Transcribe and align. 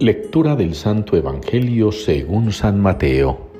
Lectura 0.00 0.54
del 0.54 0.76
Santo 0.76 1.16
Evangelio 1.16 1.90
según 1.90 2.52
San 2.52 2.80
Mateo. 2.80 3.50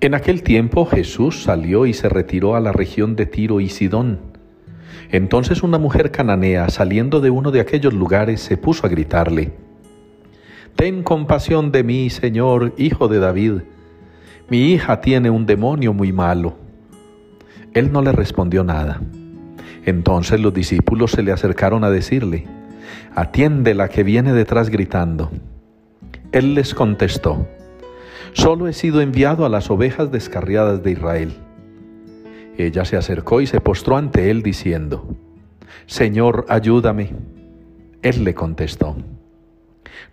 En 0.00 0.14
aquel 0.14 0.44
tiempo 0.44 0.86
Jesús 0.86 1.42
salió 1.42 1.86
y 1.86 1.92
se 1.92 2.08
retiró 2.08 2.54
a 2.54 2.60
la 2.60 2.70
región 2.70 3.16
de 3.16 3.26
Tiro 3.26 3.58
y 3.60 3.68
Sidón. 3.68 4.20
Entonces 5.10 5.64
una 5.64 5.78
mujer 5.78 6.12
cananea, 6.12 6.68
saliendo 6.68 7.20
de 7.20 7.30
uno 7.30 7.50
de 7.50 7.58
aquellos 7.58 7.92
lugares, 7.92 8.42
se 8.42 8.56
puso 8.56 8.86
a 8.86 8.90
gritarle, 8.90 9.50
Ten 10.76 11.02
compasión 11.02 11.72
de 11.72 11.82
mí, 11.82 12.10
Señor, 12.10 12.72
hijo 12.76 13.08
de 13.08 13.18
David. 13.18 13.62
Mi 14.48 14.72
hija 14.72 15.00
tiene 15.00 15.30
un 15.30 15.46
demonio 15.46 15.92
muy 15.92 16.12
malo. 16.12 16.56
Él 17.72 17.90
no 17.90 18.02
le 18.02 18.12
respondió 18.12 18.62
nada. 18.62 19.00
Entonces 19.84 20.40
los 20.40 20.54
discípulos 20.54 21.10
se 21.10 21.24
le 21.24 21.32
acercaron 21.32 21.82
a 21.82 21.90
decirle, 21.90 22.46
atiende 23.14 23.74
la 23.74 23.88
que 23.88 24.02
viene 24.02 24.32
detrás 24.32 24.70
gritando. 24.70 25.30
Él 26.32 26.54
les 26.54 26.74
contestó, 26.74 27.48
solo 28.32 28.68
he 28.68 28.72
sido 28.72 29.00
enviado 29.00 29.44
a 29.46 29.48
las 29.48 29.70
ovejas 29.70 30.10
descarriadas 30.10 30.82
de 30.82 30.92
Israel. 30.92 31.34
Ella 32.56 32.84
se 32.84 32.96
acercó 32.96 33.40
y 33.40 33.46
se 33.46 33.60
postró 33.60 33.96
ante 33.96 34.30
él 34.30 34.42
diciendo, 34.42 35.16
Señor, 35.86 36.46
ayúdame. 36.48 37.10
Él 38.02 38.24
le 38.24 38.34
contestó, 38.34 38.96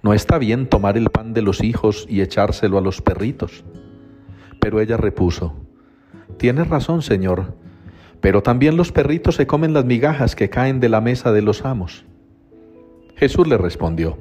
no 0.02 0.14
está 0.14 0.38
bien 0.38 0.68
tomar 0.68 0.98
el 0.98 1.10
pan 1.10 1.34
de 1.34 1.42
los 1.42 1.64
hijos 1.64 2.06
y 2.10 2.22
echárselo 2.22 2.78
a 2.78 2.82
los 2.82 3.02
perritos. 3.02 3.64
Pero 4.60 4.80
ella 4.80 4.98
repuso, 4.98 5.56
Tienes 6.38 6.70
razón, 6.70 7.02
Señor, 7.02 7.54
pero 8.20 8.42
también 8.42 8.78
los 8.78 8.92
perritos 8.92 9.36
se 9.36 9.48
comen 9.48 9.74
las 9.74 9.86
migajas 9.86 10.36
que 10.36 10.50
caen 10.50 10.80
de 10.80 10.90
la 10.90 11.02
mesa 11.02 11.32
de 11.32 11.42
los 11.42 11.66
amos. 11.66 12.06
Jesús 13.22 13.48
le 13.48 13.56
respondió, 13.56 14.18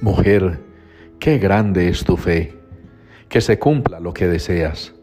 Mujer, 0.00 0.60
qué 1.18 1.36
grande 1.36 1.88
es 1.88 2.04
tu 2.04 2.16
fe, 2.16 2.54
que 3.28 3.42
se 3.42 3.58
cumpla 3.58 4.00
lo 4.00 4.14
que 4.14 4.26
deseas. 4.26 4.94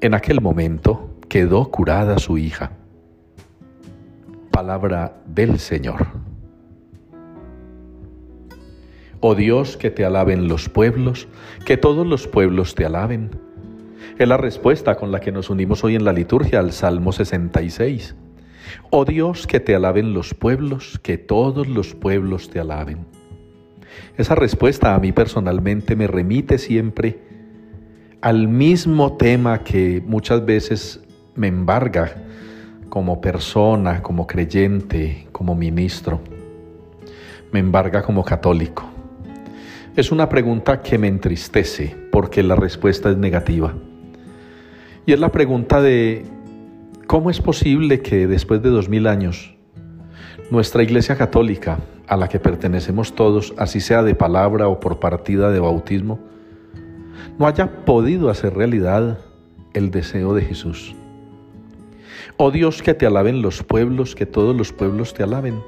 En 0.00 0.14
aquel 0.14 0.40
momento 0.40 1.10
quedó 1.28 1.70
curada 1.70 2.18
su 2.18 2.38
hija. 2.38 2.72
Palabra 4.50 5.20
del 5.26 5.58
Señor. 5.58 6.06
Oh 9.20 9.34
Dios, 9.34 9.76
que 9.76 9.90
te 9.90 10.06
alaben 10.06 10.48
los 10.48 10.70
pueblos, 10.70 11.28
que 11.66 11.76
todos 11.76 12.06
los 12.06 12.26
pueblos 12.26 12.74
te 12.74 12.86
alaben. 12.86 13.32
Es 14.18 14.26
la 14.26 14.38
respuesta 14.38 14.94
con 14.94 15.12
la 15.12 15.20
que 15.20 15.30
nos 15.30 15.50
unimos 15.50 15.84
hoy 15.84 15.94
en 15.94 16.06
la 16.06 16.14
liturgia 16.14 16.60
al 16.60 16.72
Salmo 16.72 17.12
66. 17.12 18.16
Oh 18.90 19.04
Dios, 19.04 19.46
que 19.46 19.60
te 19.60 19.74
alaben 19.74 20.14
los 20.14 20.34
pueblos, 20.34 20.98
que 21.02 21.18
todos 21.18 21.68
los 21.68 21.94
pueblos 21.94 22.50
te 22.50 22.60
alaben. 22.60 23.06
Esa 24.16 24.34
respuesta 24.34 24.94
a 24.94 24.98
mí 24.98 25.12
personalmente 25.12 25.96
me 25.96 26.06
remite 26.06 26.58
siempre 26.58 27.18
al 28.20 28.48
mismo 28.48 29.16
tema 29.16 29.62
que 29.62 30.02
muchas 30.04 30.44
veces 30.44 31.00
me 31.34 31.46
embarga 31.46 32.16
como 32.88 33.20
persona, 33.20 34.02
como 34.02 34.26
creyente, 34.26 35.28
como 35.30 35.54
ministro. 35.54 36.20
Me 37.52 37.60
embarga 37.60 38.02
como 38.02 38.24
católico. 38.24 38.84
Es 39.94 40.10
una 40.10 40.28
pregunta 40.28 40.82
que 40.82 40.98
me 40.98 41.08
entristece 41.08 41.96
porque 42.10 42.42
la 42.42 42.56
respuesta 42.56 43.10
es 43.10 43.16
negativa. 43.16 43.74
Y 45.06 45.12
es 45.12 45.20
la 45.20 45.30
pregunta 45.30 45.80
de 45.80 46.24
¿Cómo 47.08 47.30
es 47.30 47.40
posible 47.40 48.02
que 48.02 48.26
después 48.26 48.62
de 48.62 48.68
dos 48.68 48.90
mil 48.90 49.06
años 49.06 49.54
nuestra 50.50 50.82
Iglesia 50.82 51.16
Católica, 51.16 51.78
a 52.06 52.18
la 52.18 52.28
que 52.28 52.38
pertenecemos 52.38 53.14
todos, 53.14 53.54
así 53.56 53.80
sea 53.80 54.02
de 54.02 54.14
palabra 54.14 54.68
o 54.68 54.78
por 54.78 55.00
partida 55.00 55.50
de 55.50 55.58
bautismo, 55.58 56.18
no 57.38 57.46
haya 57.46 57.86
podido 57.86 58.28
hacer 58.28 58.54
realidad 58.54 59.20
el 59.72 59.90
deseo 59.90 60.34
de 60.34 60.42
Jesús? 60.42 60.94
Oh 62.36 62.50
Dios, 62.50 62.82
que 62.82 62.92
te 62.92 63.06
alaben 63.06 63.40
los 63.40 63.62
pueblos, 63.62 64.14
que 64.14 64.26
todos 64.26 64.54
los 64.54 64.74
pueblos 64.74 65.14
te 65.14 65.22
alaben. 65.22 65.62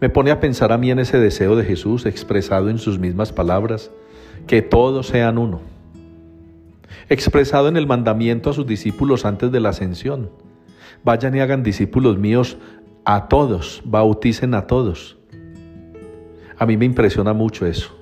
Me 0.00 0.08
pone 0.08 0.30
a 0.30 0.38
pensar 0.38 0.70
a 0.70 0.78
mí 0.78 0.92
en 0.92 1.00
ese 1.00 1.18
deseo 1.18 1.56
de 1.56 1.64
Jesús 1.64 2.06
expresado 2.06 2.70
en 2.70 2.78
sus 2.78 3.00
mismas 3.00 3.32
palabras, 3.32 3.90
que 4.46 4.62
todos 4.62 5.08
sean 5.08 5.36
uno, 5.36 5.62
expresado 7.08 7.66
en 7.66 7.76
el 7.76 7.88
mandamiento 7.88 8.50
a 8.50 8.52
sus 8.52 8.68
discípulos 8.68 9.24
antes 9.24 9.50
de 9.50 9.58
la 9.58 9.70
ascensión 9.70 10.30
Vayan 11.04 11.34
y 11.34 11.40
hagan 11.40 11.62
discípulos 11.62 12.18
míos 12.18 12.56
a 13.04 13.28
todos, 13.28 13.82
bauticen 13.84 14.54
a 14.54 14.66
todos. 14.66 15.18
A 16.58 16.66
mí 16.66 16.76
me 16.76 16.84
impresiona 16.84 17.32
mucho 17.32 17.66
eso. 17.66 17.96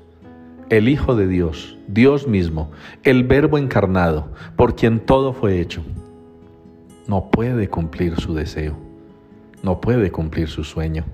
El 0.69 0.89
Hijo 0.89 1.15
de 1.15 1.29
Dios, 1.29 1.79
Dios 1.87 2.27
mismo, 2.27 2.71
el 3.03 3.25
Verbo 3.25 3.57
encarnado, 3.57 4.33
por 4.57 4.77
quien 4.77 5.01
todo 5.01 5.33
fue 5.33 5.61
hecho, 5.61 5.83
no 7.07 7.31
puede 7.31 7.69
cumplir 7.69 8.17
su 8.17 8.35
deseo, 8.35 8.77
no 9.63 9.81
puede 9.81 10.13
cumplir 10.13 10.49
su 10.49 10.65
sueño. 10.65 11.05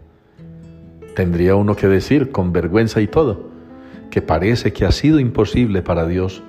Tendría 1.15 1.55
uno 1.55 1.77
que 1.77 1.87
decir 1.87 2.33
con 2.33 2.53
vergüenza 2.53 3.01
y 3.01 3.07
todo, 3.07 3.49
que 4.11 4.21
parece 4.21 4.73
que 4.73 4.85
ha 4.85 4.91
sido 4.91 5.21
imposible 5.21 5.83
para 5.83 6.07
Dios 6.07 6.43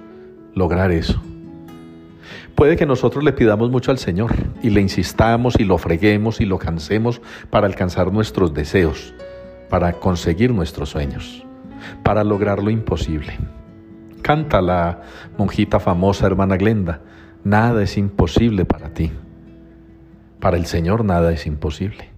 lograr 0.55 0.91
eso. 0.91 1.21
Puede 2.55 2.77
que 2.77 2.85
nosotros 2.85 3.21
le 3.25 3.33
pidamos 3.33 3.69
mucho 3.69 3.91
al 3.91 3.97
Señor 3.97 4.33
y 4.63 4.69
le 4.69 4.79
insistamos 4.79 5.59
y 5.59 5.65
lo 5.65 5.77
freguemos 5.77 6.39
y 6.39 6.45
lo 6.45 6.57
cansemos 6.57 7.21
para 7.49 7.67
alcanzar 7.67 8.13
nuestros 8.13 8.53
deseos, 8.53 9.13
para 9.69 9.91
conseguir 9.91 10.53
nuestros 10.53 10.89
sueños, 10.89 11.45
para 12.01 12.23
lograr 12.23 12.63
lo 12.63 12.69
imposible. 12.69 13.37
Canta 14.21 14.61
la 14.61 15.01
monjita 15.37 15.81
famosa 15.81 16.27
hermana 16.27 16.55
Glenda, 16.55 17.01
nada 17.43 17.83
es 17.83 17.97
imposible 17.97 18.63
para 18.63 18.93
ti. 18.93 19.11
Para 20.39 20.55
el 20.55 20.65
Señor 20.65 21.03
nada 21.03 21.33
es 21.33 21.45
imposible. 21.47 22.09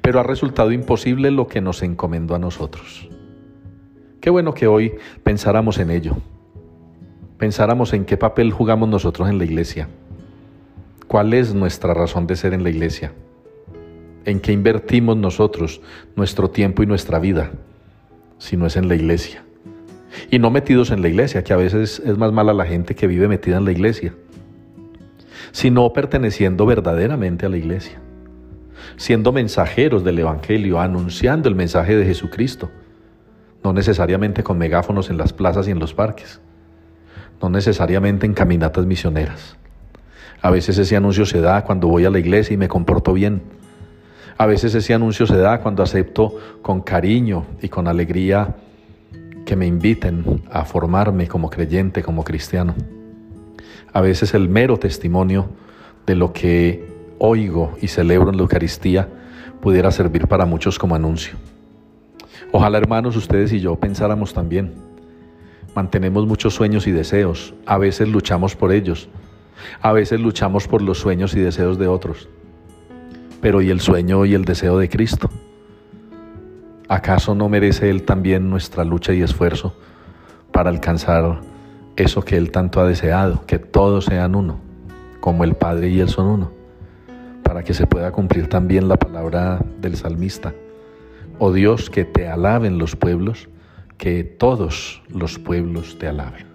Pero 0.00 0.18
ha 0.18 0.22
resultado 0.22 0.72
imposible 0.72 1.30
lo 1.30 1.46
que 1.46 1.60
nos 1.60 1.82
encomendó 1.82 2.34
a 2.34 2.38
nosotros. 2.38 3.10
Qué 4.22 4.30
bueno 4.30 4.54
que 4.54 4.66
hoy 4.66 4.94
pensáramos 5.22 5.78
en 5.78 5.90
ello 5.90 6.16
pensáramos 7.38 7.92
en 7.92 8.04
qué 8.04 8.16
papel 8.16 8.52
jugamos 8.52 8.88
nosotros 8.88 9.28
en 9.30 9.38
la 9.38 9.44
iglesia. 9.44 9.88
¿Cuál 11.06 11.32
es 11.32 11.54
nuestra 11.54 11.94
razón 11.94 12.26
de 12.26 12.36
ser 12.36 12.52
en 12.52 12.64
la 12.64 12.70
iglesia? 12.70 13.12
¿En 14.24 14.40
qué 14.40 14.52
invertimos 14.52 15.16
nosotros 15.16 15.80
nuestro 16.16 16.50
tiempo 16.50 16.82
y 16.82 16.86
nuestra 16.86 17.18
vida 17.18 17.52
si 18.38 18.56
no 18.56 18.66
es 18.66 18.76
en 18.76 18.88
la 18.88 18.96
iglesia? 18.96 19.44
Y 20.30 20.38
no 20.38 20.50
metidos 20.50 20.90
en 20.90 21.00
la 21.00 21.08
iglesia, 21.08 21.44
que 21.44 21.52
a 21.52 21.56
veces 21.56 22.02
es 22.04 22.18
más 22.18 22.32
mala 22.32 22.52
la 22.52 22.66
gente 22.66 22.94
que 22.94 23.06
vive 23.06 23.28
metida 23.28 23.56
en 23.56 23.64
la 23.64 23.72
iglesia, 23.72 24.14
sino 25.52 25.92
perteneciendo 25.92 26.66
verdaderamente 26.66 27.46
a 27.46 27.48
la 27.48 27.56
iglesia, 27.56 28.00
siendo 28.96 29.32
mensajeros 29.32 30.02
del 30.02 30.18
Evangelio, 30.18 30.80
anunciando 30.80 31.48
el 31.48 31.54
mensaje 31.54 31.96
de 31.96 32.04
Jesucristo, 32.04 32.70
no 33.62 33.72
necesariamente 33.72 34.42
con 34.42 34.58
megáfonos 34.58 35.08
en 35.08 35.18
las 35.18 35.32
plazas 35.32 35.68
y 35.68 35.70
en 35.70 35.78
los 35.78 35.94
parques 35.94 36.40
no 37.40 37.48
necesariamente 37.48 38.26
en 38.26 38.34
caminatas 38.34 38.86
misioneras. 38.86 39.56
A 40.40 40.50
veces 40.50 40.78
ese 40.78 40.96
anuncio 40.96 41.26
se 41.26 41.40
da 41.40 41.64
cuando 41.64 41.88
voy 41.88 42.04
a 42.04 42.10
la 42.10 42.18
iglesia 42.18 42.54
y 42.54 42.56
me 42.56 42.68
comporto 42.68 43.12
bien. 43.12 43.42
A 44.36 44.46
veces 44.46 44.74
ese 44.74 44.94
anuncio 44.94 45.26
se 45.26 45.36
da 45.36 45.60
cuando 45.60 45.82
acepto 45.82 46.36
con 46.62 46.80
cariño 46.80 47.46
y 47.60 47.68
con 47.68 47.88
alegría 47.88 48.54
que 49.44 49.56
me 49.56 49.66
inviten 49.66 50.42
a 50.50 50.64
formarme 50.64 51.26
como 51.26 51.50
creyente, 51.50 52.02
como 52.02 52.22
cristiano. 52.22 52.74
A 53.92 54.00
veces 54.00 54.34
el 54.34 54.48
mero 54.48 54.78
testimonio 54.78 55.48
de 56.06 56.14
lo 56.14 56.32
que 56.32 56.86
oigo 57.18 57.76
y 57.80 57.88
celebro 57.88 58.30
en 58.30 58.36
la 58.36 58.42
Eucaristía 58.42 59.08
pudiera 59.60 59.90
servir 59.90 60.28
para 60.28 60.46
muchos 60.46 60.78
como 60.78 60.94
anuncio. 60.94 61.34
Ojalá 62.52 62.78
hermanos 62.78 63.16
ustedes 63.16 63.52
y 63.52 63.60
yo 63.60 63.74
pensáramos 63.76 64.32
también 64.32 64.87
Mantenemos 65.74 66.26
muchos 66.26 66.54
sueños 66.54 66.86
y 66.86 66.92
deseos, 66.92 67.54
a 67.66 67.78
veces 67.78 68.08
luchamos 68.08 68.56
por 68.56 68.72
ellos, 68.72 69.08
a 69.80 69.92
veces 69.92 70.20
luchamos 70.20 70.66
por 70.66 70.82
los 70.82 70.98
sueños 70.98 71.34
y 71.34 71.40
deseos 71.40 71.78
de 71.78 71.86
otros. 71.86 72.28
Pero 73.40 73.62
¿y 73.62 73.70
el 73.70 73.80
sueño 73.80 74.24
y 74.24 74.34
el 74.34 74.44
deseo 74.44 74.78
de 74.78 74.88
Cristo? 74.88 75.30
¿Acaso 76.88 77.34
no 77.34 77.48
merece 77.48 77.90
Él 77.90 78.02
también 78.02 78.50
nuestra 78.50 78.84
lucha 78.84 79.12
y 79.12 79.22
esfuerzo 79.22 79.76
para 80.52 80.70
alcanzar 80.70 81.40
eso 81.96 82.22
que 82.22 82.36
Él 82.36 82.50
tanto 82.50 82.80
ha 82.80 82.88
deseado, 82.88 83.44
que 83.46 83.58
todos 83.58 84.06
sean 84.06 84.34
uno, 84.34 84.58
como 85.20 85.44
el 85.44 85.54
Padre 85.54 85.90
y 85.90 86.00
Él 86.00 86.08
son 86.08 86.26
uno, 86.26 86.50
para 87.42 87.62
que 87.62 87.74
se 87.74 87.86
pueda 87.86 88.10
cumplir 88.10 88.48
también 88.48 88.88
la 88.88 88.96
palabra 88.96 89.60
del 89.80 89.96
salmista? 89.96 90.54
Oh 91.38 91.52
Dios, 91.52 91.90
que 91.90 92.04
te 92.04 92.26
alaben 92.26 92.78
los 92.78 92.96
pueblos 92.96 93.48
que 93.98 94.22
todos 94.24 95.02
los 95.08 95.38
pueblos 95.38 95.98
te 95.98 96.06
alaben. 96.06 96.46